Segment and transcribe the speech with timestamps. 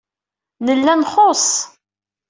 [0.65, 1.51] Nella nxuṣṣ.